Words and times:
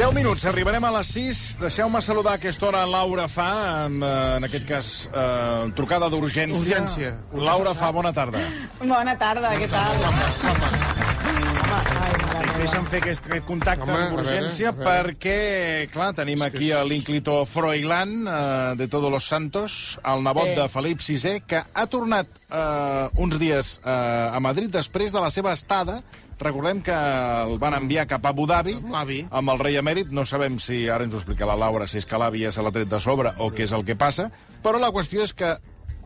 10 0.00 0.14
minuts, 0.14 0.46
arribarem 0.48 0.84
a 0.88 0.90
les 0.94 1.08
6. 1.12 1.40
Deixeu-me 1.60 2.00
saludar 2.00 2.32
a 2.32 2.38
aquesta 2.40 2.64
hora 2.70 2.86
Laura 2.88 3.26
Fa, 3.28 3.48
amb, 3.84 4.02
eh, 4.02 4.36
en 4.38 4.46
aquest 4.48 4.64
cas, 4.64 4.88
eh, 5.12 5.72
trucada 5.76 6.08
d'urgència. 6.08 6.56
Urgència. 6.56 7.10
Laura 7.34 7.74
Fa, 7.74 7.90
bona 7.92 8.10
tarda. 8.10 8.40
Bona 8.80 9.18
tarda, 9.18 9.52
què 9.60 9.68
tal? 9.68 10.89
Deixa'm 12.60 12.84
fer 12.92 12.98
aquest, 13.00 13.24
aquest 13.24 13.46
contacte 13.48 13.86
Home, 13.88 14.00
amb 14.10 14.18
urgència 14.20 14.68
veure, 14.76 14.84
perquè, 14.84 15.36
clar, 15.94 16.10
tenim 16.18 16.42
aquí 16.44 16.68
a 16.76 16.82
l'ínclito 16.84 17.38
Froilán 17.48 18.10
eh, 18.28 18.74
de 18.76 18.88
Todos 18.92 19.08
los 19.10 19.24
Santos, 19.24 19.98
el 20.04 20.20
nebot 20.26 20.50
Sí. 20.50 20.56
de 20.58 20.66
Felip 20.68 21.00
VI, 21.00 21.32
que 21.48 21.62
ha 21.72 21.86
tornat 21.88 22.28
eh, 22.50 23.08
uns 23.16 23.38
dies 23.40 23.70
eh, 23.80 23.88
a 23.88 24.40
Madrid 24.44 24.68
després 24.74 25.08
de 25.14 25.22
la 25.24 25.30
seva 25.32 25.54
estada. 25.56 26.02
Recordem 26.40 26.82
que 26.84 26.92
el 26.92 27.56
van 27.60 27.78
enviar 27.78 28.04
cap 28.08 28.24
a 28.28 28.34
Abu 28.34 28.44
Dhabi 28.48 28.74
Amb 29.30 29.52
el 29.54 29.58
rei 29.60 29.76
emèrit. 29.80 30.12
No 30.12 30.26
sabem 30.28 30.58
si, 30.60 30.82
ara 30.88 31.04
ens 31.04 31.16
ho 31.16 31.20
explica 31.20 31.48
la 31.48 31.56
Laura, 31.56 31.88
si 31.88 31.96
és 32.00 32.06
que 32.08 32.20
l'avi 32.20 32.44
ja 32.44 32.52
se 32.52 32.60
l'ha 32.64 32.72
tret 32.76 32.88
de 32.92 33.00
sobre 33.00 33.32
o 33.38 33.48
què 33.52 33.64
és 33.68 33.72
el 33.76 33.84
que 33.88 33.96
passa, 33.96 34.28
però 34.62 34.76
la 34.80 34.92
qüestió 34.92 35.24
és 35.24 35.32
que 35.32 35.56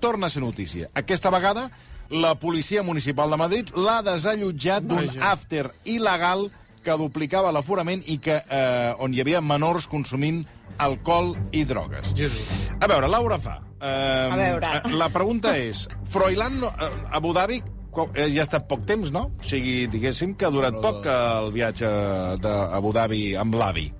torna 0.00 0.26
a 0.26 0.30
ser 0.30 0.42
notícia. 0.42 0.86
Aquesta 0.94 1.30
vegada, 1.34 1.68
la 2.10 2.34
policia 2.34 2.82
municipal 2.82 3.30
de 3.30 3.36
Madrid 3.36 3.70
l'ha 3.76 4.02
desallotjat 4.02 4.82
d'un 4.84 5.08
after 5.22 5.70
il·legal 5.84 6.50
que 6.84 6.96
duplicava 7.00 7.50
l'aforament 7.52 8.02
i 8.06 8.18
que, 8.18 8.42
eh, 8.50 8.92
on 8.98 9.14
hi 9.14 9.20
havia 9.22 9.40
menors 9.40 9.86
consumint 9.88 10.44
alcohol 10.78 11.34
i 11.52 11.64
drogues. 11.64 12.12
Jesús. 12.14 12.68
A 12.80 12.86
veure, 12.86 13.08
Laura 13.08 13.38
fa. 13.38 13.60
Eh, 13.80 14.28
A 14.32 14.36
veure. 14.36 14.66
eh, 14.84 14.92
La 14.92 15.08
pregunta 15.08 15.56
és, 15.58 15.88
Froilán, 16.10 16.60
no- 16.60 16.68
eh, 16.68 16.90
Abu 17.10 17.32
Dhabi, 17.32 17.62
eh, 18.14 18.28
ja 18.30 18.40
ha 18.40 18.42
estat 18.42 18.66
poc 18.68 18.84
temps, 18.84 19.10
no? 19.10 19.30
O 19.38 19.42
sigui, 19.42 19.86
diguéssim 19.86 20.34
que 20.36 20.44
ha 20.44 20.50
durat 20.50 20.74
poc 20.80 21.06
el 21.06 21.52
viatge 21.52 21.86
d'Abu 22.40 22.92
Dhabi 22.92 23.34
amb 23.36 23.54
l'avi. 23.54 23.92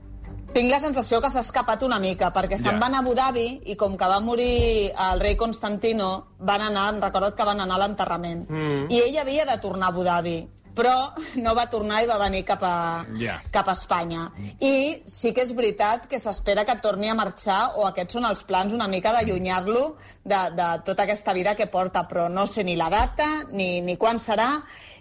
Tinc 0.55 0.71
la 0.71 0.79
sensació 0.79 1.19
que 1.21 1.29
s'ha 1.33 1.41
escapat 1.43 1.83
una 1.83 1.99
mica, 1.99 2.29
perquè 2.33 2.57
se'n 2.57 2.77
Ja. 2.77 2.79
van 2.79 2.95
a 2.95 2.99
Abu 3.01 3.15
Dhabi 3.15 3.63
i 3.67 3.75
com 3.75 3.97
que 3.97 4.07
va 4.07 4.21
morir 4.21 4.93
el 5.11 5.21
rei 5.21 5.35
Constantino, 5.37 6.27
van 6.39 6.63
anar, 6.63 6.95
recorda't 7.01 7.35
que 7.35 7.45
van 7.45 7.61
anar 7.61 7.75
a 7.75 7.79
l'enterrament. 7.79 8.49
Mm. 8.49 8.87
I 8.89 9.01
ell 9.01 9.19
havia 9.19 9.45
de 9.47 9.59
tornar 9.59 9.87
a 9.87 9.91
Abu 9.91 10.05
Dhabi, 10.05 10.49
però 10.75 11.13
no 11.37 11.55
va 11.55 11.67
tornar 11.71 12.03
i 12.03 12.07
va 12.11 12.19
venir 12.19 12.45
cap 12.45 12.63
a, 12.67 13.05
Ja. 13.19 13.41
cap 13.51 13.69
a 13.69 13.73
Espanya. 13.73 14.31
I 14.61 15.03
sí 15.07 15.33
que 15.33 15.43
és 15.43 15.55
veritat 15.55 16.07
que 16.11 16.19
s'espera 16.19 16.65
que 16.65 16.75
torni 16.83 17.09
a 17.09 17.15
marxar, 17.15 17.71
o 17.77 17.87
aquests 17.87 18.13
són 18.19 18.25
els 18.27 18.43
plans 18.43 18.73
una 18.75 18.89
mica 18.89 19.13
d'allunyar-lo 19.13 19.97
de, 20.25 20.41
de 20.57 20.69
tota 20.85 21.05
aquesta 21.05 21.33
vida 21.33 21.55
que 21.55 21.67
porta, 21.67 22.07
però 22.09 22.29
no 22.29 22.47
sé 22.47 22.65
ni 22.65 22.75
la 22.77 22.91
data, 22.91 23.45
ni, 23.53 23.81
ni 23.81 23.97
quan 23.97 24.19
serà, 24.19 24.49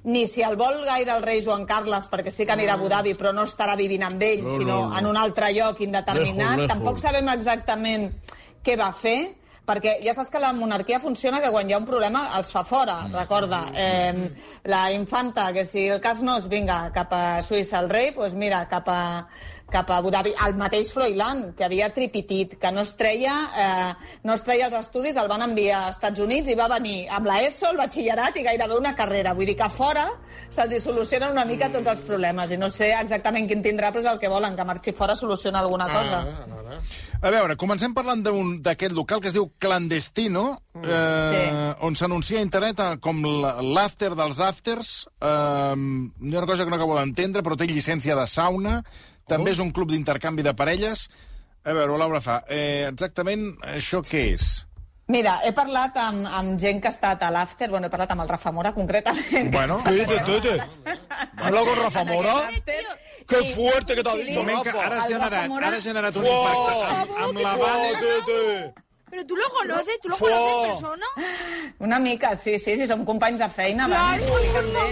ni 0.04 0.26
si 0.28 0.42
el 0.44 0.58
vol 0.60 0.82
gaire 0.86 1.14
el 1.16 1.24
rei 1.24 1.42
Joan 1.44 1.66
Carles, 1.66 2.10
perquè 2.12 2.30
sí 2.30 2.46
que 2.46 2.52
anirà 2.54 2.74
a 2.76 2.76
Abu 2.76 2.90
Dhabi, 2.92 3.14
però 3.16 3.32
no 3.34 3.44
estarà 3.48 3.76
vivint 3.80 4.04
amb 4.04 4.22
ell, 4.22 4.44
No, 4.44 4.58
sinó 4.58 4.80
no, 4.82 4.90
no. 4.90 4.98
en 5.00 5.06
un 5.08 5.18
altre 5.18 5.54
lloc 5.56 5.80
indeterminat. 5.82 6.36
Lejos, 6.38 6.58
lejos. 6.58 6.74
Tampoc 6.74 7.00
sabem 7.00 7.30
exactament 7.30 8.10
què 8.64 8.76
va 8.78 8.92
fer, 8.94 9.36
perquè 9.67 9.97
ja 10.03 10.14
saps 10.16 10.31
que 10.31 10.42
la 10.44 10.52
monarquia 10.56 11.00
funciona 11.00 11.39
que 11.42 11.52
quan 11.53 11.69
hi 11.69 11.75
ha 11.75 11.80
un 11.80 11.88
problema 11.88 12.25
els 12.38 12.52
fa 12.52 12.64
fora, 12.67 12.97
recorda. 13.14 13.64
Eh, 13.73 14.30
la 14.72 14.83
infanta, 14.92 15.52
que 15.55 15.66
si 15.66 15.88
el 15.88 16.02
cas 16.03 16.22
no 16.22 16.38
és, 16.42 16.50
vinga, 16.52 16.89
cap 16.95 17.14
a 17.16 17.23
Suïssa 17.45 17.80
el 17.83 17.89
rei, 17.92 18.11
doncs 18.16 18.36
mira, 18.39 18.66
cap 18.72 18.89
a, 18.92 19.02
cap 19.74 19.90
a 19.90 19.98
Abu 19.98 20.12
Dhabi. 20.14 20.34
El 20.46 20.56
mateix 20.60 20.92
Froilán, 20.94 21.48
que 21.58 21.66
havia 21.66 21.90
tripitit, 21.94 22.56
que 22.62 22.72
no 22.72 22.84
es 22.86 22.94
treia, 23.00 23.34
eh, 23.58 23.94
no 24.24 24.38
es 24.38 24.46
treia 24.46 24.70
els 24.70 24.78
estudis, 24.80 25.18
el 25.18 25.32
van 25.32 25.44
enviar 25.46 25.88
als 25.88 25.98
Estats 25.98 26.22
Units 26.24 26.50
i 26.54 26.58
va 26.60 26.70
venir 26.72 27.08
amb 27.10 27.28
la 27.30 27.42
ESO, 27.44 27.72
el 27.74 27.82
batxillerat 27.82 28.38
i 28.38 28.46
gairebé 28.46 28.78
una 28.78 28.96
carrera. 28.96 29.34
Vull 29.34 29.50
dir 29.50 29.58
que 29.58 29.68
a 29.68 29.72
fora 29.74 30.06
se'ls 30.54 30.84
solucionen 30.84 31.34
una 31.34 31.46
mica 31.50 31.72
tots 31.74 31.90
els 31.90 32.04
problemes 32.06 32.52
i 32.54 32.58
no 32.62 32.70
sé 32.70 32.94
exactament 33.00 33.50
quin 33.50 33.64
tindrà, 33.66 33.90
però 33.92 34.04
és 34.04 34.12
el 34.12 34.20
que 34.22 34.30
volen, 34.30 34.56
que 34.56 34.68
marxi 34.70 34.94
fora 34.94 35.16
soluciona 35.16 35.60
alguna 35.60 35.90
cosa. 35.92 36.22
Ah, 36.22 36.80
A 37.24 37.32
veure, 37.32 37.56
comencem 37.56 37.94
parlant 37.96 38.22
d'aquest 38.62 38.92
local 38.92 39.22
que 39.24 39.30
es 39.32 39.38
diu 39.38 39.48
Clandestino, 39.58 40.63
eh, 40.82 41.76
on 41.82 41.95
s'anuncia 41.95 42.39
a 42.39 42.42
internet 42.45 42.80
eh, 42.80 42.98
com 43.04 43.22
l'after 43.73 44.14
dels 44.17 44.39
afters. 44.39 45.08
Eh, 45.22 45.28
hi 45.30 46.34
ha 46.36 46.39
una 46.42 46.48
cosa 46.50 46.64
que 46.66 46.70
no 46.72 46.76
acabo 46.80 46.98
d'entendre, 46.98 47.44
però 47.45 47.58
té 47.60 47.67
llicència 47.70 48.16
de 48.17 48.28
sauna. 48.28 48.82
També 49.28 49.52
és 49.54 49.60
un 49.64 49.72
club 49.72 49.92
d'intercanvi 49.94 50.44
de 50.44 50.54
parelles. 50.54 51.08
A 51.64 51.72
veure, 51.72 51.95
Laura 51.98 52.20
fa, 52.20 52.42
eh, 52.52 52.89
exactament 52.92 53.54
això 53.76 54.02
què 54.04 54.33
és? 54.33 54.66
Mira, 55.08 55.38
he 55.44 55.52
parlat 55.52 55.98
amb, 56.00 56.26
amb 56.32 56.60
gent 56.60 56.80
que 56.82 56.88
ha 56.88 56.92
estat 56.94 57.23
a 57.23 57.30
l'after, 57.32 57.67
bueno, 57.70 57.88
he 57.88 57.92
parlat 57.92 58.12
amb 58.16 58.22
el 58.23 58.30
Rafa 58.30 58.52
Mora, 58.56 58.72
concretament. 58.73 59.50
que 59.52 59.58
Bueno, 59.58 59.80
està 59.80 59.89
¿Qué 59.92 60.06
dices, 60.06 60.23
Tete? 60.26 60.98
¿Habla 61.38 61.62
con 61.62 61.76
Rafa 61.82 62.04
Mora? 62.06 62.36
i- 62.52 63.54
fuerte 63.54 63.95
que 63.95 64.04
t'ha 64.04 64.12
sí, 64.14 64.23
dit, 64.23 64.36
que 64.38 64.72
Rafa. 64.72 64.86
ara 64.86 64.98
has 64.98 65.04
Rafa 65.04 65.08
generat, 65.08 65.52
ara 65.52 65.78
has 65.78 65.83
generat 65.83 66.16
un 66.16 66.26
impacte 66.26 66.73
amb, 66.95 67.12
amb 67.28 67.39
la 67.39 67.56
Vale. 67.56 68.73
¿Pero 69.14 69.28
tú 69.28 69.36
lo 69.36 69.48
conoces? 69.50 70.00
¿Tú 70.02 70.10
lo 70.10 70.16
Fua. 70.18 70.28
conoces 70.28 70.56
en 70.56 70.72
persona? 70.72 71.06
Una 71.78 72.00
mica, 72.00 72.36
sí, 72.36 72.58
sí, 72.58 72.76
sí, 72.76 72.88
som 72.88 73.06
companys 73.06 73.38
de 73.38 73.50
feina. 73.50 73.86
Claro, 73.86 74.24
ell. 74.40 74.50
favor. 74.74 74.90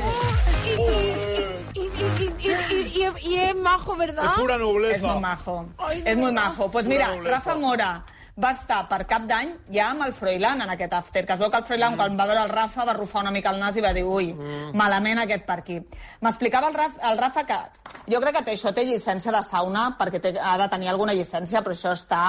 Y, 1.74 1.80
y, 1.80 2.06
y, 2.22 2.34
y, 2.38 3.02
y, 3.02 3.30
y 3.30 3.40
es 3.40 3.56
majo, 3.56 3.96
¿verdad? 3.96 4.26
Es 4.26 4.40
pura 4.40 4.56
És 4.56 4.62
nobleza. 4.62 5.08
molt 5.08 5.22
majo. 5.22 5.66
És 6.06 6.18
molt 6.18 6.34
majo. 6.34 6.70
Pues 6.70 6.86
mira, 6.86 7.08
nobleza. 7.16 7.36
Rafa 7.36 7.56
Mora 7.56 8.06
va 8.38 8.52
estar 8.52 8.88
per 8.88 9.08
cap 9.08 9.26
d'any 9.26 9.56
ja 9.74 9.90
amb 9.90 10.06
el 10.06 10.14
Froilán 10.14 10.62
en 10.62 10.70
aquest 10.70 10.94
after, 10.94 11.26
que 11.26 11.34
es 11.34 11.40
veu 11.40 11.50
que 11.50 11.58
el 11.58 11.66
Froilán, 11.66 11.94
mm. 11.94 11.98
quan 11.98 12.20
va 12.20 12.28
veure 12.30 12.44
el 12.44 12.50
Rafa, 12.50 12.86
va 12.86 12.94
rufar 12.94 13.24
una 13.24 13.32
mica 13.32 13.50
el 13.50 13.60
nas 13.60 13.76
i 13.76 13.82
va 13.82 13.92
dir, 13.92 14.04
ui, 14.06 14.34
mm. 14.34 14.76
malament 14.78 15.18
aquest 15.18 15.48
per 15.50 15.60
aquí. 15.64 15.80
M'explicava 16.22 16.70
el, 16.70 16.76
Raf, 16.78 17.02
el 17.10 17.18
Rafa 17.18 17.44
que 17.44 17.58
jo 18.06 18.22
crec 18.22 18.38
que 18.38 18.44
té, 18.44 18.54
això 18.54 18.70
té 18.72 18.86
llicència 18.86 19.34
de 19.34 19.42
sauna, 19.42 19.96
perquè 19.98 20.22
té, 20.22 20.36
ha 20.38 20.58
de 20.62 20.70
tenir 20.70 20.94
alguna 20.94 21.18
llicència, 21.18 21.66
però 21.66 21.74
això 21.74 21.98
està 21.98 22.22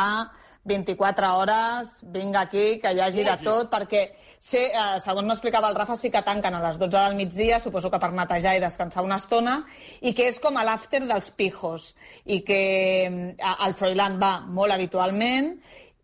24 0.65 1.37
hores, 1.37 2.00
vinga 2.03 2.41
aquí, 2.43 2.78
que 2.78 2.93
hi 2.93 3.00
hagi 3.00 3.25
de 3.25 3.37
tot, 3.43 3.71
perquè 3.73 4.03
sé, 4.39 4.67
eh, 4.71 5.00
segons 5.03 5.27
m'explicava 5.27 5.69
el 5.71 5.75
Rafa, 5.77 5.97
sí 5.97 6.11
que 6.11 6.23
tanquen 6.23 6.55
a 6.55 6.62
les 6.62 6.78
12 6.78 6.97
del 6.97 7.17
migdia, 7.17 7.59
suposo 7.59 7.91
que 7.91 7.99
per 7.99 8.12
netejar 8.12 8.56
i 8.56 8.61
descansar 8.62 9.03
una 9.05 9.17
estona, 9.17 9.65
i 10.00 10.15
que 10.15 10.28
és 10.28 10.39
com 10.41 10.56
a 10.56 10.65
l'after 10.65 11.05
dels 11.06 11.31
pijos, 11.31 11.95
i 12.25 12.41
que 12.47 12.61
eh, 13.06 13.37
el 13.67 13.75
Froilán 13.75 14.21
va 14.23 14.41
molt 14.47 14.73
habitualment, 14.73 15.56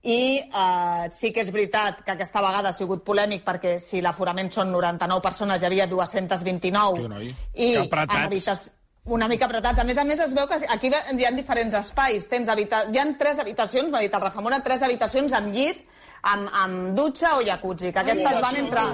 i 0.03 0.39
eh, 0.39 1.09
sí 1.11 1.33
que 1.35 1.43
és 1.43 1.51
veritat 1.53 2.05
que 2.07 2.13
aquesta 2.15 2.41
vegada 2.41 2.71
ha 2.71 2.73
sigut 2.73 3.03
polèmic 3.05 3.43
perquè 3.45 3.79
si 3.83 4.01
l'aforament 4.01 4.51
són 4.55 4.71
99 4.73 5.21
persones 5.23 5.61
hi 5.63 5.67
havia 5.67 5.87
229 5.91 7.03
Sí, 7.03 7.09
noi. 7.09 7.35
i 7.55 7.75
en 7.75 8.11
habitas- 8.11 8.73
una 9.09 9.29
mica 9.29 9.47
apretats. 9.49 9.81
A 9.81 9.87
més 9.89 9.99
a 9.99 10.05
més, 10.05 10.21
es 10.21 10.35
veu 10.37 10.49
que 10.49 10.59
aquí 10.69 10.91
hi 10.91 11.27
ha 11.27 11.35
diferents 11.35 11.75
espais. 11.81 12.29
Tens 12.31 12.49
habita... 12.49 12.85
Hi 12.93 13.01
ha 13.01 13.07
tres 13.19 13.41
habitacions, 13.43 13.91
m'ha 13.93 14.03
dit 14.05 14.15
el 14.15 14.25
Rafa 14.25 14.45
Mora, 14.45 14.61
tres 14.65 14.85
habitacions 14.87 15.35
amb 15.37 15.55
llit, 15.55 15.81
amb, 16.23 16.51
amb 16.63 16.93
dutxa 16.99 17.37
o 17.39 17.43
jacuzzi, 17.47 17.93
que 17.93 18.03
aquestes 18.03 18.41
van 18.43 18.61
entre, 18.61 18.85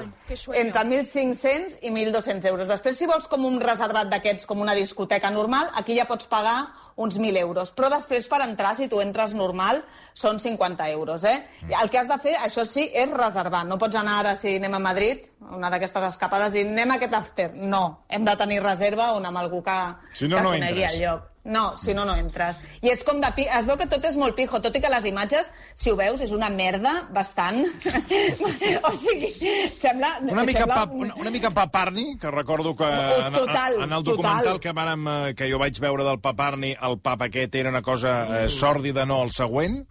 entre 0.60 0.84
1.500 0.84 1.78
i 1.82 1.92
1.200 1.92 2.48
euros. 2.52 2.70
Després, 2.70 2.98
si 2.98 3.10
vols 3.10 3.28
com 3.30 3.44
un 3.48 3.60
reservat 3.62 4.10
d'aquests, 4.12 4.46
com 4.50 4.62
una 4.64 4.76
discoteca 4.78 5.32
normal, 5.34 5.70
aquí 5.80 5.98
ja 5.98 6.08
pots 6.10 6.30
pagar 6.30 6.58
uns 6.96 7.18
1.000 7.18 7.36
euros. 7.40 7.72
Però 7.74 7.90
després, 7.90 8.28
per 8.30 8.40
entrar, 8.44 8.76
si 8.76 8.88
tu 8.88 9.00
entres 9.02 9.34
normal, 9.34 9.82
són 10.14 10.38
50 10.38 10.88
euros, 10.90 11.24
eh? 11.24 11.36
El 11.82 11.90
que 11.90 11.98
has 11.98 12.08
de 12.08 12.18
fer, 12.22 12.36
això 12.38 12.64
sí, 12.64 12.88
és 12.94 13.10
reservar. 13.10 13.64
No 13.66 13.78
pots 13.78 13.96
anar 13.98 14.20
ara, 14.20 14.36
si 14.36 14.56
anem 14.56 14.74
a 14.74 14.78
Madrid, 14.78 15.26
una 15.50 15.70
d'aquestes 15.70 16.08
escapades, 16.14 16.54
i 16.54 16.62
anem 16.62 16.90
a 16.94 16.98
aquest 17.00 17.14
after. 17.18 17.50
No, 17.54 18.04
hem 18.08 18.24
de 18.24 18.36
tenir 18.36 18.62
reserva 18.62 19.12
on 19.18 19.26
amb 19.26 19.38
algú 19.42 19.62
que, 19.62 19.78
Si 20.12 20.28
no, 20.28 20.36
que 20.36 20.42
no 20.42 20.50
conegui 20.54 20.82
entres. 20.84 20.92
el 20.94 21.06
lloc. 21.08 21.30
No, 21.44 21.76
si 21.76 21.92
no, 21.92 22.06
no 22.08 22.14
entres. 22.16 22.56
I 22.80 22.88
és 22.94 23.02
com 23.04 23.18
de... 23.20 23.28
Pi... 23.36 23.44
Es 23.52 23.66
veu 23.68 23.76
que 23.76 23.84
tot 23.90 24.04
és 24.08 24.16
molt 24.16 24.32
pijo, 24.36 24.62
tot 24.64 24.76
i 24.76 24.80
que 24.80 24.88
les 24.88 25.04
imatges, 25.10 25.50
si 25.76 25.92
ho 25.92 25.96
veus, 25.98 26.22
és 26.24 26.32
una 26.32 26.48
merda 26.48 26.94
bastant... 27.12 27.60
o 28.88 28.92
sigui, 28.96 29.28
sembla... 29.76 30.14
Una 30.24 30.46
mica, 30.48 30.62
sembla 30.64 30.78
pa, 30.78 30.86
una, 31.04 31.18
una 31.20 31.32
mica 31.34 31.50
paparni, 31.52 32.06
que 32.20 32.32
recordo 32.32 32.72
que 32.76 32.88
en, 32.88 33.36
Total, 33.36 33.76
en 33.82 33.92
el 33.92 34.02
documental 34.02 34.54
total. 34.54 34.60
que, 34.64 34.72
vàrem, 34.72 35.04
eh, 35.12 35.34
que 35.36 35.50
jo 35.52 35.60
vaig 35.60 35.80
veure 35.84 36.06
del 36.08 36.22
paparni, 36.24 36.72
el 36.80 36.96
pap 37.04 37.26
aquest 37.28 37.60
era 37.60 37.74
una 37.74 37.84
cosa 37.84 38.14
eh, 38.24 38.46
sòrdida, 38.48 39.04
no 39.04 39.20
el 39.26 39.34
següent? 39.36 39.82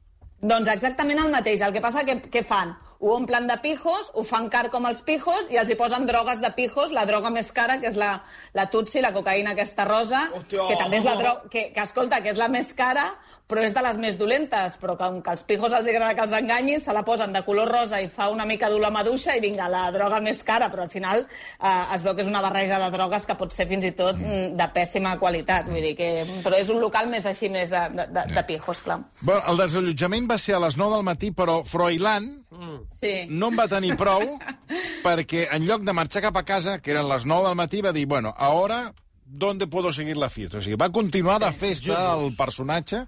Doncs 0.42 0.74
exactament 0.74 1.22
el 1.22 1.30
mateix. 1.32 1.62
El 1.62 1.78
que 1.78 1.86
passa 1.86 2.02
que 2.08 2.18
què 2.34 2.42
fan? 2.44 2.74
Ho 3.04 3.18
omplen 3.18 3.50
de 3.50 3.58
pijos, 3.60 4.10
ho 4.16 4.24
fan 4.24 4.48
car 4.48 4.70
com 4.72 4.88
els 4.88 5.02
pijos 5.04 5.50
i 5.52 5.60
els 5.60 5.68
hi 5.68 5.76
posen 5.76 6.08
drogues 6.08 6.40
de 6.40 6.54
pijos, 6.56 6.94
la 6.96 7.04
droga 7.10 7.34
més 7.36 7.52
cara, 7.52 7.76
que 7.82 7.90
és 7.92 8.00
la, 8.00 8.14
la 8.56 8.70
tutsi, 8.72 9.02
la 9.04 9.12
cocaïna 9.12 9.52
aquesta 9.58 9.84
rosa, 9.90 10.30
Hòstia. 10.32 10.70
que 10.70 10.80
també 10.80 11.02
és 11.02 11.10
la 11.10 11.18
droga... 11.20 11.52
Que, 11.52 11.66
que, 11.76 11.84
escolta, 11.84 12.22
que 12.24 12.32
és 12.32 12.40
la 12.40 12.48
més 12.48 12.72
cara, 12.78 13.10
però 13.54 13.64
és 13.68 13.74
de 13.76 13.82
les 13.84 13.98
més 14.00 14.16
dolentes, 14.18 14.78
però 14.80 14.96
com 14.98 15.20
que 15.22 15.34
als 15.34 15.44
pijos 15.44 15.74
els 15.76 15.88
agrada 15.88 16.16
que 16.16 16.24
els 16.24 16.36
enganyin, 16.38 16.80
se 16.82 16.94
la 16.96 17.04
posen 17.06 17.36
de 17.36 17.44
color 17.46 17.70
rosa 17.70 18.00
i 18.02 18.08
fa 18.10 18.30
una 18.32 18.48
mica 18.50 18.70
la 18.72 18.90
maduixa 18.90 19.36
i 19.36 19.42
vinga, 19.44 19.68
la 19.70 19.90
droga 19.92 20.22
més 20.24 20.42
cara, 20.44 20.70
però 20.72 20.88
al 20.88 20.90
final 20.90 21.26
eh, 21.26 21.96
es 21.96 22.02
veu 22.02 22.16
que 22.16 22.24
és 22.24 22.32
una 22.32 22.42
barreja 22.42 22.80
de 22.80 22.90
drogues 22.96 23.28
que 23.28 23.36
pot 23.36 23.52
ser 23.54 23.68
fins 23.68 23.86
i 23.86 23.92
tot 23.92 24.16
mm, 24.16 24.56
de 24.58 24.68
pèssima 24.74 25.18
qualitat, 25.20 25.68
vull 25.68 25.84
dir 25.84 25.94
que... 26.00 26.10
Però 26.44 26.58
és 26.58 26.72
un 26.72 26.80
local 26.82 27.12
més 27.12 27.28
així, 27.30 27.52
més 27.52 27.70
de, 27.70 27.84
de, 27.94 28.08
de, 28.16 28.26
de 28.32 28.46
pijos, 28.48 28.82
clar. 28.86 29.02
Bé, 29.22 29.38
el 29.52 29.60
desallotjament 29.60 30.32
va 30.32 30.40
ser 30.40 30.56
a 30.56 30.64
les 30.64 30.80
9 30.80 30.98
del 30.98 31.06
matí, 31.12 31.34
però 31.36 31.62
Froilán 31.68 32.32
Sí. 33.00 33.26
no 33.30 33.50
en 33.52 33.58
va 33.60 33.68
tenir 33.68 33.96
prou 33.98 34.22
perquè 35.06 35.48
en 35.52 35.66
lloc 35.68 35.82
de 35.84 35.94
marxar 35.94 36.22
cap 36.22 36.38
a 36.38 36.44
casa, 36.48 36.80
que 36.82 36.92
eren 36.92 37.08
les 37.10 37.26
9 37.26 37.48
del 37.48 37.56
matí, 37.60 37.82
va 37.82 37.92
dir, 37.92 38.06
bueno, 38.08 38.34
a 38.38 38.50
hora 38.50 38.94
¿dónde 39.26 39.66
puedo 39.66 39.92
seguir 39.92 40.16
la 40.18 40.30
fiesta? 40.30 40.60
O 40.60 40.62
sigui, 40.62 40.76
va 40.78 40.92
continuar 40.94 41.40
de 41.42 41.52
festa 41.52 42.14
el 42.20 42.36
personatge 42.38 43.00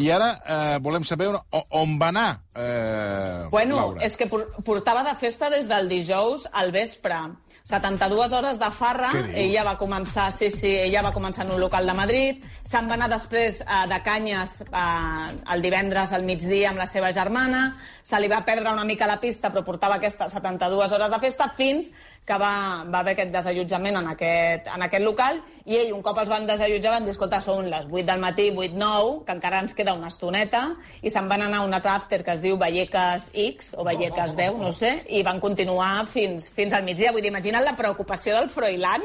i 0.00 0.08
ara 0.10 0.30
eh, 0.42 0.78
volem 0.82 1.04
saber 1.06 1.28
on, 1.28 1.38
on 1.70 1.98
va 2.00 2.08
anar, 2.08 2.40
eh, 2.56 3.44
Bueno, 3.50 3.76
Laura. 3.76 4.02
és 4.04 4.16
que 4.16 4.26
por- 4.26 4.48
portava 4.64 5.04
de 5.06 5.14
festa 5.20 5.50
des 5.50 5.68
del 5.68 5.88
dijous 5.88 6.48
al 6.52 6.72
vespre. 6.72 7.20
72 7.68 8.32
hores 8.32 8.58
de 8.58 8.70
farra, 8.72 9.10
ella 9.36 9.60
va 9.66 9.74
començar, 9.76 10.30
sí, 10.32 10.48
sí, 10.48 10.70
ella 10.86 11.02
va 11.04 11.12
començar 11.12 11.44
en 11.44 11.52
un 11.52 11.60
local 11.60 11.84
de 11.84 11.92
Madrid, 11.92 12.46
se'n 12.64 12.88
va 12.88 12.96
anar 12.96 13.10
després 13.12 13.58
eh, 13.60 13.82
de 13.90 13.98
Canyes 14.06 14.54
eh, 14.64 15.34
el 15.52 15.64
divendres 15.66 16.14
al 16.16 16.24
migdia 16.24 16.70
amb 16.70 16.80
la 16.80 16.86
seva 16.88 17.12
germana, 17.12 17.66
se 18.00 18.16
li 18.22 18.30
va 18.32 18.40
perdre 18.46 18.72
una 18.72 18.86
mica 18.88 19.10
la 19.10 19.18
pista, 19.20 19.52
però 19.52 19.66
portava 19.66 19.98
aquestes 20.00 20.32
72 20.32 20.96
hores 20.96 21.12
de 21.12 21.20
festa 21.26 21.50
fins 21.58 21.92
que 22.28 22.36
va, 22.40 22.84
va 22.92 23.00
haver 23.00 23.14
aquest 23.16 23.32
desallotjament 23.32 23.96
en 24.02 24.10
aquest, 24.12 24.68
en 24.74 24.84
aquest 24.84 25.04
local 25.04 25.40
i 25.68 25.76
ell, 25.76 25.90
un 25.92 26.00
cop 26.04 26.16
els 26.22 26.30
van 26.30 26.46
desallotjar, 26.48 26.94
van 26.94 27.04
dir, 27.04 27.12
escolta, 27.12 27.42
són 27.44 27.66
les 27.68 27.84
8 27.90 28.04
del 28.08 28.22
matí, 28.22 28.46
8-9, 28.54 29.10
que 29.26 29.34
encara 29.36 29.58
ens 29.60 29.74
queda 29.76 29.92
una 29.96 30.08
estoneta, 30.08 30.62
i 31.04 31.12
se'n 31.12 31.28
van 31.28 31.44
anar 31.44 31.60
a 31.60 31.66
un 31.66 31.76
altre 31.76 31.92
after 31.92 32.22
que 32.24 32.32
es 32.32 32.40
diu 32.40 32.56
Vallecas 32.60 33.28
X, 33.36 33.74
o 33.76 33.84
Vallecas 33.84 34.32
10, 34.38 34.56
no 34.62 34.72
sé, 34.72 34.94
i 35.12 35.20
van 35.26 35.42
continuar 35.44 36.06
fins, 36.08 36.48
fins 36.56 36.72
al 36.72 36.88
migdia. 36.88 37.12
Vull 37.12 37.20
dir, 37.20 37.34
imagina't 37.34 37.66
la 37.66 37.76
preocupació 37.76 38.38
del 38.38 38.48
Froilán, 38.48 39.04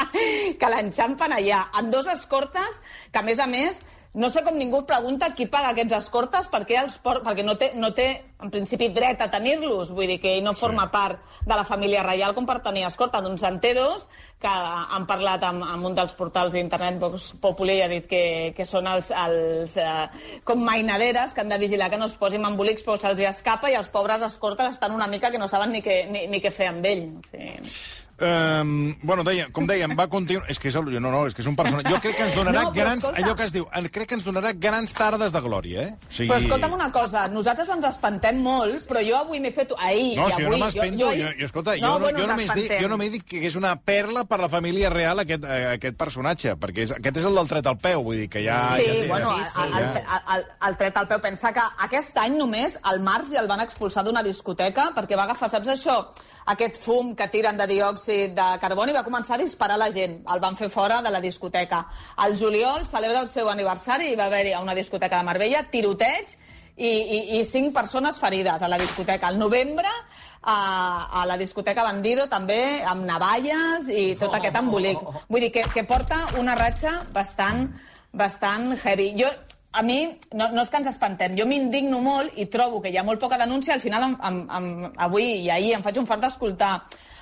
que 0.60 0.72
l'enxampen 0.72 1.36
allà, 1.36 1.66
amb 1.76 1.92
dos 1.92 2.08
escortes, 2.08 2.80
que 3.12 3.20
a 3.20 3.26
més 3.28 3.44
a 3.44 3.50
més, 3.52 3.84
no 4.14 4.30
sé 4.32 4.40
com 4.44 4.56
ningú 4.56 4.80
pregunta 4.88 5.28
qui 5.36 5.46
paga 5.46 5.74
aquests 5.74 5.98
escortes 5.98 6.48
perquè, 6.48 6.78
els 6.80 6.96
por... 7.02 7.20
perquè 7.26 7.44
no, 7.44 7.58
té, 7.60 7.72
no 7.76 7.90
té, 7.94 8.08
en 8.40 8.50
principi, 8.50 8.88
dret 8.94 9.20
a 9.20 9.28
tenir-los. 9.30 9.92
Vull 9.92 10.08
dir 10.08 10.16
que 10.22 10.38
ell 10.38 10.46
no 10.46 10.54
forma 10.56 10.86
part 10.90 11.20
de 11.44 11.52
la 11.52 11.66
família 11.68 12.06
reial 12.06 12.32
com 12.34 12.48
per 12.48 12.58
tenir 12.64 12.86
escorta. 12.88 13.20
Doncs 13.24 13.44
en 13.44 13.60
té 13.60 13.74
dos, 13.76 14.06
que 14.40 14.48
han 14.48 15.04
parlat 15.10 15.44
amb, 15.44 15.66
amb 15.66 15.90
un 15.90 15.98
dels 15.98 16.16
portals 16.16 16.56
d'internet, 16.56 16.98
Vox 17.02 17.28
Populi, 17.42 17.76
i 17.76 17.84
ha 17.84 17.90
dit 17.92 18.08
que, 18.08 18.24
que 18.56 18.66
són 18.66 18.88
els, 18.88 19.12
els 19.12 19.76
eh, 19.76 20.08
com 20.48 20.64
mainaderes, 20.64 21.34
que 21.34 21.44
han 21.44 21.52
de 21.52 21.60
vigilar 21.60 21.90
que 21.92 22.00
no 22.00 22.08
es 22.08 22.16
posin 22.16 22.48
embolics, 22.48 22.86
però 22.86 22.96
se'ls 22.96 23.20
escapa, 23.28 23.68
i 23.68 23.76
els 23.76 23.92
pobres 23.92 24.24
escortes 24.24 24.72
estan 24.78 24.96
una 24.96 25.10
mica 25.10 25.30
que 25.34 25.42
no 25.42 25.50
saben 25.50 25.74
ni 25.76 25.84
què, 25.84 26.04
ni, 26.08 26.26
ni 26.32 26.40
què 26.40 26.54
fer 26.54 26.72
amb 26.72 26.86
ell. 26.88 27.08
O 27.18 27.26
sigui... 27.28 27.72
Um, 28.18 28.96
bueno, 29.02 29.22
deia, 29.22 29.44
com 29.54 29.66
dèiem, 29.68 29.92
va 29.94 30.08
continuar... 30.10 30.48
És 30.50 30.58
que 30.58 30.66
és, 30.72 30.76
el, 30.78 30.88
no, 30.98 31.10
no, 31.12 31.20
és 31.28 31.34
que 31.36 31.42
és 31.44 31.46
un 31.46 31.54
personatge... 31.54 31.92
Jo 31.92 32.00
crec 32.02 32.16
que 32.18 32.24
ens 32.26 32.34
donarà 32.34 32.64
No, 32.66 32.72
grans... 32.74 33.04
escolta. 33.04 33.20
Allò 33.22 33.34
que 33.38 33.44
es 33.46 33.52
diu, 33.54 33.66
crec 33.94 34.08
que 34.10 34.16
ens 34.18 34.24
donarà 34.26 34.50
grans 34.58 34.94
tardes 34.98 35.30
de 35.34 35.42
glòria, 35.44 35.84
eh? 35.86 35.92
O 35.94 36.10
sigui... 36.16 36.26
Però 36.32 36.40
escolta'm 36.42 36.74
una 36.74 36.88
cosa, 36.94 37.26
nosaltres 37.30 37.70
ens 37.76 37.86
espantem 37.92 38.40
molt, 38.42 38.88
però 38.90 39.04
jo 39.06 39.14
avui 39.20 39.38
m'he 39.44 39.52
fet... 39.54 39.70
Ahir 39.78 40.16
No, 40.18 40.26
i 40.26 40.34
si 40.34 40.42
jo 40.42 40.48
avui... 40.48 40.58
no 40.58 40.64
m'espento, 40.64 40.98
jo, 41.04 41.10
ahir- 41.12 41.38
jo, 41.38 41.46
escolta, 41.46 41.76
no, 41.76 41.78
jo, 41.78 41.92
no, 41.92 41.98
bueno, 42.08 42.18
jo, 42.24 42.26
només 42.32 42.54
dic, 42.58 42.74
jo 42.82 42.88
només 42.90 43.12
dic 43.14 43.26
que 43.30 43.42
és 43.46 43.58
una 43.60 43.76
perla 43.78 44.24
per 44.26 44.40
la 44.42 44.48
família 44.50 44.90
real 44.90 45.22
aquest, 45.22 45.46
eh, 45.46 45.60
aquest 45.76 45.98
personatge, 46.00 46.56
perquè 46.58 46.88
és, 46.88 46.94
aquest 46.98 47.20
és 47.22 47.28
el 47.30 47.38
del 47.38 47.52
tret 47.54 47.70
al 47.70 47.78
peu, 47.78 48.02
vull 48.08 48.18
dir 48.24 48.28
que 48.32 48.42
ja... 48.42 48.58
Sí, 48.80 48.88
ja 48.88 48.96
té- 48.98 49.06
bueno, 49.12 49.36
ja, 49.38 49.68
el, 49.68 49.78
el, 49.78 50.02
el, 50.38 50.44
el 50.72 50.76
tret 50.82 50.98
al 50.98 51.06
peu. 51.12 51.22
Pensa 51.22 51.52
que 51.54 51.62
aquest 51.86 52.18
any 52.24 52.34
només, 52.40 52.80
al 52.82 52.98
març, 53.04 53.30
ja 53.34 53.44
el 53.44 53.50
van 53.50 53.62
expulsar 53.62 54.02
d'una 54.06 54.26
discoteca 54.26 54.90
perquè 54.96 55.14
va 55.18 55.28
agafar, 55.28 55.52
saps 55.54 55.70
això? 55.76 56.00
Aquest 56.48 56.78
fum 56.80 57.10
que 57.16 57.26
tiren 57.28 57.58
de 57.60 57.66
diòxid 57.68 58.32
de 58.36 58.48
carboni 58.62 58.94
va 58.96 59.04
començar 59.04 59.36
a 59.36 59.42
disparar 59.42 59.76
la 59.76 59.90
gent. 59.92 60.22
El 60.32 60.40
van 60.40 60.56
fer 60.56 60.70
fora 60.72 61.02
de 61.04 61.10
la 61.12 61.20
discoteca. 61.20 61.82
Al 62.24 62.38
juliol 62.40 62.86
celebra 62.88 63.20
el 63.20 63.28
seu 63.28 63.50
aniversari 63.52 64.12
i 64.12 64.16
va 64.16 64.30
haver-hi 64.30 64.54
a 64.56 64.62
una 64.64 64.76
discoteca 64.78 65.18
de 65.18 65.28
Marbella 65.28 65.66
tiroteig 65.68 66.32
i, 66.78 66.88
i, 66.88 67.18
i 67.38 67.44
cinc 67.44 67.74
persones 67.74 68.16
ferides 68.22 68.62
a 68.62 68.70
la 68.72 68.78
discoteca. 68.80 69.28
Al 69.28 69.38
novembre, 69.38 69.92
a, 70.40 71.20
a 71.20 71.26
la 71.26 71.36
discoteca 71.36 71.84
Bandido, 71.84 72.28
també 72.32 72.80
amb 72.80 73.04
navalles 73.04 73.90
i 73.92 74.14
tot 74.16 74.38
aquest 74.38 74.56
embolic. 74.56 75.04
Vull 75.28 75.44
dir 75.44 75.52
que, 75.52 75.66
que 75.74 75.84
porta 75.84 76.16
una 76.40 76.56
ratxa 76.56 77.02
bastant, 77.12 77.66
bastant 78.16 78.72
heavy. 78.78 79.12
Jo, 79.20 79.28
a 79.78 79.82
mi, 79.86 79.98
no, 80.34 80.48
no 80.50 80.62
és 80.64 80.70
que 80.72 80.80
ens 80.80 80.88
espantem, 80.90 81.36
jo 81.38 81.44
m'indigno 81.46 82.00
molt 82.02 82.34
i 82.42 82.48
trobo 82.50 82.80
que 82.82 82.90
hi 82.90 82.96
ha 82.98 83.04
molt 83.06 83.20
poca 83.22 83.38
denúncia, 83.38 83.76
al 83.76 83.82
final, 83.84 84.08
amb, 84.08 84.24
amb, 84.26 84.48
amb, 84.58 84.88
avui 85.06 85.28
i 85.44 85.50
ahir 85.54 85.76
em 85.76 85.84
faig 85.84 86.00
un 86.02 86.08
fart 86.08 86.24
d'escoltar 86.24 86.72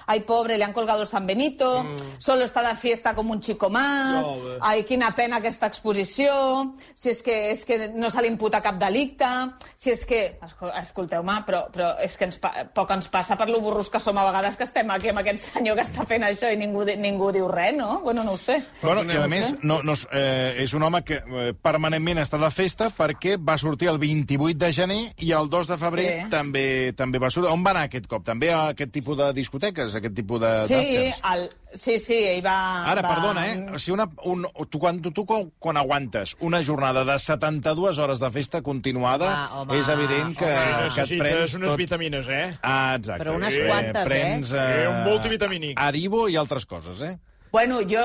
Ai, 0.06 0.20
pobre, 0.20 0.56
le 0.58 0.64
han 0.64 0.72
colgado 0.72 1.00
el 1.02 1.06
San 1.08 1.26
Benito, 1.26 1.82
mm. 1.82 1.96
solo 2.18 2.44
está 2.44 2.62
de 2.68 2.76
fiesta 2.76 3.14
como 3.14 3.32
un 3.32 3.40
chico 3.40 3.70
más, 3.70 4.24
No, 4.26 4.36
ai, 4.60 4.84
quina 4.84 5.14
pena 5.14 5.36
aquesta 5.38 5.66
exposició, 5.66 6.74
si 6.94 7.10
és 7.10 7.22
que, 7.22 7.50
és 7.50 7.64
que 7.66 7.88
no 7.94 8.10
se 8.10 8.22
li 8.22 8.28
imputa 8.30 8.60
cap 8.62 8.78
delicte, 8.78 9.26
si 9.74 9.90
és 9.90 10.04
que... 10.06 10.38
Escol- 10.46 10.72
Escolteu-me, 10.76 11.40
però, 11.46 11.64
però 11.72 11.90
és 12.04 12.14
que 12.16 12.24
ens, 12.28 12.38
poc 12.38 12.90
ens 12.94 13.08
passa 13.12 13.36
per 13.36 13.48
lo 13.50 13.58
burros 13.60 13.90
que 13.90 13.98
som 14.00 14.16
a 14.18 14.24
vegades 14.28 14.56
que 14.56 14.64
estem 14.64 14.90
aquí 14.94 15.10
amb 15.10 15.20
aquest 15.24 15.50
senyor 15.56 15.76
que 15.76 15.82
està 15.84 16.06
fent 16.06 16.22
això 16.24 16.50
i 16.52 16.56
ningú, 16.60 16.84
ningú 16.96 17.32
diu 17.34 17.48
res, 17.50 17.74
no? 17.76 18.00
Bueno, 18.04 18.22
no 18.24 18.32
ho 18.36 18.38
sé. 18.38 18.60
Bueno, 18.82 19.02
i 19.12 19.16
a 19.16 19.26
més, 19.28 19.54
no, 19.62 19.80
no, 19.82 19.92
és- 19.98 20.06
eh, 20.12 20.62
és 20.64 20.72
un 20.74 20.82
home 20.86 21.02
que 21.04 21.18
eh, 21.18 21.52
permanentment 21.60 22.22
està 22.22 22.38
de 22.38 22.50
festa 22.54 22.90
perquè 22.94 23.36
va 23.42 23.58
sortir 23.58 23.88
el 23.90 23.98
28 23.98 24.58
de 24.58 24.72
gener 24.72 25.00
i 25.18 25.32
el 25.32 25.50
2 25.50 25.66
de 25.74 25.76
febrer 25.82 26.06
Sí. 26.06 26.30
també 26.30 26.92
també 26.96 27.18
va 27.18 27.30
sortir. 27.30 27.50
On 27.50 27.64
va 27.64 27.72
anar 27.74 27.86
aquest 27.90 28.06
cop? 28.06 28.22
També 28.24 28.52
a 28.54 28.68
aquest 28.68 28.92
tipus 28.94 29.18
de 29.18 29.32
discoteques, 29.34 29.95
aquest 29.98 30.14
tipus 30.16 30.40
de 30.42 30.50
Sí, 30.70 31.10
el, 31.32 31.44
sí, 31.72 31.98
sí, 32.02 32.18
ell 32.30 32.42
va... 32.44 32.56
Ara, 32.92 33.02
va... 33.04 33.14
perdona, 33.14 33.46
eh? 33.52 33.56
O 33.74 33.78
sigui, 33.82 33.94
una, 33.96 34.06
un, 34.24 34.46
tu, 34.70 34.80
quan, 34.82 35.00
tu, 35.04 35.12
tu 35.16 35.26
quan, 35.28 35.50
quan 35.58 35.76
aguantes 35.80 36.36
una 36.40 36.62
jornada 36.64 37.04
de 37.04 37.18
72 37.18 37.98
hores 37.98 38.20
de 38.20 38.30
festa 38.30 38.62
continuada, 38.62 39.28
Home, 39.52 39.72
home, 39.72 39.78
és 39.80 39.88
evident 39.92 40.34
que, 40.38 40.50
Home, 40.50 40.90
que 40.94 41.06
et 41.06 41.14
prens 41.20 41.54
unes 41.58 41.72
tot... 41.72 41.78
vitamines, 41.80 42.28
eh? 42.28 42.44
Ah, 42.62 42.96
exacte. 42.98 43.22
Però 43.24 43.36
unes 43.38 43.56
quantes, 43.58 44.02
eh? 44.02 44.08
prens, 44.10 44.52
Eh, 44.56 44.84
un 44.88 45.02
multivitamínic. 45.06 45.80
Aribo 45.80 46.26
i 46.28 46.36
altres 46.40 46.66
coses, 46.66 47.02
eh? 47.02 47.16
Bueno, 47.56 47.78
jo 47.88 48.02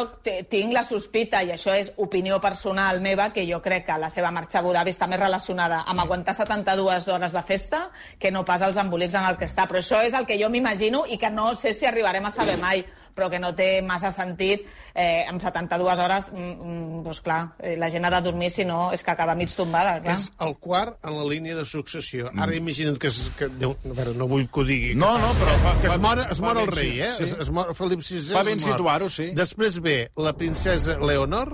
tinc 0.47 0.71
la 0.71 0.79
sospita, 0.79 1.41
i 1.43 1.49
això 1.51 1.73
és 1.75 1.89
opinió 1.99 2.37
personal 2.39 3.01
meva, 3.03 3.25
que 3.35 3.43
jo 3.43 3.57
crec 3.59 3.83
que 3.89 3.97
la 3.99 4.07
seva 4.09 4.29
marxa 4.31 4.61
a 4.61 4.61
Abu 4.61 4.71
Dhabi 4.71 4.93
està 4.95 5.09
més 5.11 5.19
relacionada 5.19 5.81
amb 5.91 5.99
aguantar 5.99 6.31
72 6.37 7.09
hores 7.11 7.35
de 7.35 7.41
festa 7.43 7.81
que 8.17 8.31
no 8.31 8.45
pas 8.47 8.63
els 8.63 8.79
embolics 8.79 9.17
en 9.19 9.27
el 9.27 9.35
que 9.35 9.49
està. 9.51 9.65
Però 9.67 9.81
això 9.83 9.99
és 10.07 10.15
el 10.15 10.23
que 10.29 10.39
jo 10.39 10.47
m'imagino 10.47 11.03
i 11.03 11.19
que 11.19 11.33
no 11.35 11.49
sé 11.59 11.73
si 11.75 11.89
arribarem 11.89 12.29
a 12.29 12.31
saber 12.31 12.55
mai, 12.63 12.85
però 13.15 13.29
que 13.29 13.39
no 13.39 13.53
té 13.55 13.81
massa 13.85 14.11
sentit 14.11 14.63
eh, 14.93 15.25
amb 15.29 15.41
72 15.41 15.99
hores, 15.99 16.29
mm, 16.31 16.51
mm, 16.61 17.03
doncs 17.05 17.21
clar, 17.21 17.39
eh, 17.59 17.75
la 17.77 17.89
gent 17.91 18.05
ha 18.05 18.11
de 18.15 18.21
dormir, 18.29 18.49
si 18.51 18.65
no 18.65 18.91
és 18.93 19.03
que 19.03 19.11
acaba 19.11 19.35
mig 19.35 19.51
tombada, 19.55 19.99
clar. 20.01 20.15
És 20.17 20.29
el 20.39 20.55
quart 20.57 20.97
en 21.03 21.17
la 21.17 21.25
línia 21.27 21.55
de 21.55 21.65
successió. 21.65 22.29
Ara 22.37 22.55
imagina't 22.55 22.97
que... 22.99 23.07
Es, 23.07 23.31
que 23.37 23.47
Déu, 23.61 23.75
a 23.85 23.93
veure, 23.93 24.13
no 24.17 24.27
vull 24.27 24.47
que 24.47 24.61
ho 24.61 24.63
digui. 24.65 24.93
No, 24.95 25.17
no, 25.19 25.29
però 25.37 25.57
fa- 25.63 25.75
Que 25.81 25.87
es 25.93 25.97
mor, 26.01 26.19
es 26.31 26.39
mor 26.41 26.57
el 26.57 26.67
rei, 26.71 26.99
eh? 27.01 27.11
sí. 27.17 27.23
Es, 27.23 27.35
es 27.45 27.49
mor, 27.51 27.73
Felip 27.75 28.01
VI 28.01 28.21
Fa 28.31 28.43
ben 28.47 28.59
situar-ho, 28.59 29.09
sí. 29.09 29.31
Després 29.37 29.79
ve 29.83 29.97
la 30.17 30.33
princesa 30.33 30.97
Leonor, 30.99 31.51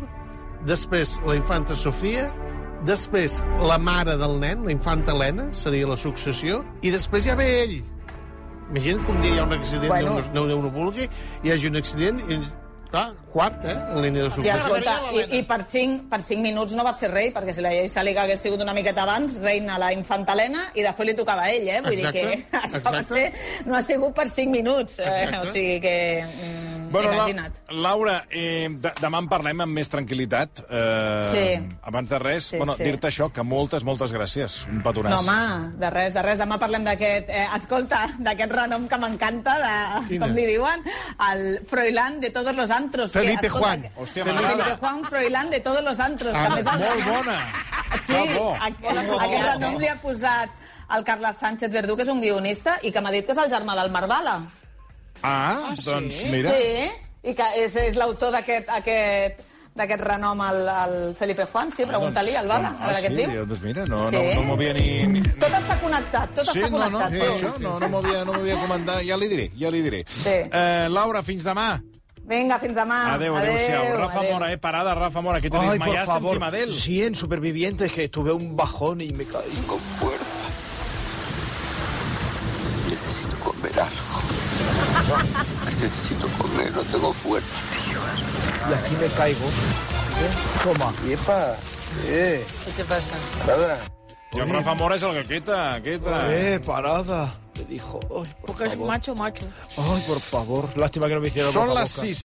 després 0.65 1.17
la 1.27 1.35
infanta 1.37 1.75
Sofia, 1.75 2.27
després 2.85 3.41
la 3.65 3.77
mare 3.81 4.17
del 4.19 4.37
nen, 4.39 4.63
la 4.65 4.71
infanta 4.71 5.11
Helena, 5.15 5.49
seria 5.57 5.87
la 5.89 5.97
successió, 5.97 6.61
i 6.85 6.91
després 6.93 7.25
ja 7.25 7.35
ve 7.35 7.47
ell. 7.63 7.77
Imagina't 8.69 9.03
que 9.05 9.11
un 9.11 9.21
dia 9.23 9.35
hi 9.35 9.39
ha 9.39 9.43
un 9.47 9.53
accident, 9.53 9.87
Bueno. 9.87 10.19
no, 10.33 10.45
no, 10.45 10.61
no 10.67 10.69
vulgui, 10.71 11.09
hi 11.43 11.51
hagi 11.53 11.67
un 11.69 11.77
accident, 11.79 12.19
i, 12.29 12.39
clar, 12.91 13.13
quart, 13.31 13.63
eh, 13.65 13.75
en 13.93 14.01
línia 14.03 14.23
de 14.23 14.27
I, 14.27 14.31
successió. 14.31 14.75
escolta, 14.75 14.95
i, 15.15 15.23
i 15.39 15.41
per, 15.47 15.61
cinc, 15.63 16.05
per 16.11 16.21
cinc 16.23 16.41
minuts 16.43 16.75
no 16.75 16.83
va 16.87 16.91
ser 16.95 17.09
rei, 17.13 17.31
perquè 17.35 17.53
si 17.55 17.61
la 17.63 17.71
llei 17.71 17.87
Sàliga 17.91 18.23
hagués 18.25 18.41
sigut 18.43 18.61
una 18.63 18.73
miqueta 18.75 19.03
abans, 19.07 19.37
reina 19.43 19.77
la 19.79 19.93
infanta 19.95 20.35
Helena, 20.35 20.65
i 20.75 20.83
després 20.83 21.07
li 21.11 21.15
tocava 21.15 21.47
a 21.47 21.51
ell, 21.55 21.67
eh? 21.67 21.81
Vull 21.85 21.93
Exacte, 21.99 22.25
dir 22.27 22.43
que 22.51 22.57
això 22.63 22.81
va 22.83 22.97
exacte. 22.99 23.03
ser, 23.13 23.65
no 23.67 23.75
ha 23.79 23.81
sigut 23.81 24.13
per 24.15 24.27
cinc 24.31 24.51
minuts. 24.51 24.99
Eh? 24.99 25.07
Exacte. 25.23 25.41
O 25.47 25.51
sigui 25.53 25.79
que, 25.83 25.95
mm, 26.27 26.66
Bueno, 26.91 27.09
la, 27.11 27.15
imagina't. 27.17 27.55
Laura, 27.69 28.25
eh, 28.29 28.67
de, 28.71 28.91
demà 29.01 29.19
en 29.19 29.27
parlem 29.29 29.61
amb 29.61 29.73
més 29.73 29.89
tranquil·litat. 29.89 30.63
Eh, 30.69 31.29
Sí. 31.31 31.77
Abans 31.83 32.09
de 32.09 32.19
res, 32.19 32.43
Sí, 32.51 32.57
bueno, 32.57 32.73
sí. 32.75 32.83
dir-te 32.83 33.07
això, 33.07 33.31
que 33.31 33.43
moltes, 33.43 33.83
moltes 33.83 34.13
gràcies. 34.13 34.67
Un 34.67 34.81
petonàs. 34.83 35.09
No, 35.11 35.19
home, 35.19 35.73
de 35.77 35.89
res, 35.89 36.13
de 36.13 36.21
res. 36.21 36.37
Demà 36.39 36.57
parlem 36.59 36.83
d'aquest... 36.83 37.29
Eh, 37.29 37.47
escolta, 37.55 38.07
d'aquest 38.19 38.51
renom 38.51 38.87
que 38.87 38.97
m'encanta, 38.97 39.57
de, 39.59 40.07
Quina? 40.07 40.25
com 40.27 40.35
li 40.35 40.45
diuen, 40.45 40.83
el 41.31 41.65
Froilán 41.67 42.19
de 42.19 42.29
todos 42.31 42.55
los 42.55 42.69
antros. 42.71 43.11
Felipe 43.11 43.41
que, 43.41 43.47
escolta, 43.47 43.67
Juan. 43.67 43.81
que- 43.81 43.91
Hòstia, 43.97 44.23
Felipe. 44.25 44.75
Juan 44.79 45.03
Froilán 45.05 45.49
de 45.49 45.59
todos 45.59 45.83
los 45.83 45.99
antros. 45.99 46.33
Ah, 46.35 46.47
que 46.49 46.55
més 46.55 46.65
el 46.65 46.79
Molt 46.79 47.05
bona. 47.09 47.39
Sí, 48.07 48.13
bo. 48.37 48.53
aquest, 48.53 48.97
aquest 48.97 49.43
renom 49.45 49.77
li 49.79 49.87
ha 49.87 49.95
posat 50.01 50.49
el 50.95 51.03
Carles 51.03 51.35
Sánchez 51.37 51.71
Verdú, 51.71 51.95
que 51.97 52.03
és 52.03 52.09
un 52.09 52.21
guionista, 52.21 52.77
i 52.83 52.91
que 52.91 53.01
m'ha 53.01 53.11
dit 53.11 53.25
que 53.25 53.31
és 53.33 53.37
el 53.37 53.49
germà 53.51 53.75
del 53.75 53.89
Marvala. 53.91 54.41
Ah, 55.23 55.73
doncs 55.83 56.23
mira. 56.31 56.51
Sí, 56.51 56.89
i 57.29 57.33
que 57.35 57.47
és, 57.63 57.75
és 57.75 57.95
l'autor 57.99 58.31
d'aquest 58.31 58.69
aquest, 58.69 59.41
d'aquest 59.77 60.01
renom 60.01 60.39
al, 60.41 60.61
al 60.69 60.95
Felipe 61.17 61.45
Juan. 61.51 61.71
Sí, 61.75 61.85
pregunta-li 61.85 62.35
al 62.35 62.47
Bala, 62.47 62.69
a 62.69 62.77
Ah, 62.79 62.87
veure 62.87 63.01
què 63.03 63.11
sí? 63.15 63.23
et 63.23 63.29
diu. 63.35 63.45
Doncs 63.45 63.61
mira, 63.61 63.85
no, 63.85 64.09
Sí. 64.09 64.15
no, 64.15 64.33
no 64.35 64.43
m'ho 64.47 64.53
havia 64.53 64.73
ni... 64.73 64.87
ni... 65.07 65.21
Tot 65.37 65.51
està 65.59 65.75
connectat, 65.81 66.33
tot 66.35 66.49
Sí, 66.53 66.59
està 66.63 66.69
no, 66.71 66.79
no, 66.79 66.99
connectat. 66.99 67.11
per 67.11 67.27
tot. 67.27 67.35
això 67.35 67.59
no, 67.61 67.79
no 67.79 67.89
m'ho 67.89 68.01
havia, 68.05 68.23
no 68.25 68.33
havia 68.39 68.57
comentat. 68.61 69.03
Ja 69.05 69.17
li 69.17 69.27
diré, 69.27 69.51
ja 69.59 69.69
li 69.69 69.81
diré. 69.85 70.03
Sí. 70.09 70.37
Eh, 70.49 70.87
Laura, 70.89 71.21
fins 71.23 71.43
demà. 71.45 71.69
Vinga, 72.27 72.57
fins 72.59 72.75
demà. 72.75 73.13
Adéu, 73.13 73.37
adéu-siau. 73.39 73.85
Rafa 74.01 74.19
adéu. 74.19 74.33
Mora, 74.33 74.51
eh, 74.51 74.57
parada, 74.57 74.93
Rafa 74.93 75.21
Mora. 75.21 75.37
Aquí 75.37 75.47
Ay, 75.47 75.51
tenéis 75.51 75.77
por 75.79 75.87
Mayasta 75.87 76.13
favor. 76.15 76.31
encima 76.33 76.51
de 76.51 76.63
él. 76.63 76.73
Sí, 76.77 77.01
en 77.03 77.15
Supervivientes, 77.15 77.89
que 77.91 78.09
tuve 78.09 78.33
un 78.33 78.53
bajón 78.57 78.99
y 78.99 79.11
me 79.13 79.23
caí 79.23 79.49
con 79.65 79.79
Necesito 85.65 86.27
comer, 86.37 86.71
no 86.73 86.81
tengo 86.83 87.13
fuerza, 87.13 87.57
tío. 87.85 87.99
Y 88.69 88.73
aquí 88.73 88.95
me 88.99 89.07
caigo. 89.15 89.45
¿Eh? 89.47 90.63
Toma. 90.63 90.93
Epa, 91.09 91.55
eh, 92.05 92.45
¿Qué 92.65 92.71
te 92.71 92.83
pasa? 92.85 93.13
nada. 93.45 93.77
El 94.33 94.49
Rafa 94.49 94.73
Mora 94.75 94.95
és 94.95 95.03
el 95.03 95.13
que 95.13 95.23
quita, 95.25 95.81
quita. 95.81 96.27
Eh, 96.33 96.59
parada. 96.59 97.33
Me 97.57 97.63
dijo, 97.63 97.99
ay, 98.03 98.33
por 98.41 98.45
Porque 98.45 98.65
es 98.65 98.77
macho, 98.77 99.15
macho. 99.15 99.45
Ay, 99.77 100.03
por 100.05 100.19
favor. 100.19 100.69
Lástima 100.77 101.07
que 101.07 101.15
no 101.15 101.21
me 101.21 101.29
hicieron 101.29 101.53
les 101.55 101.69
boca. 101.69 101.85
6 101.87 102.21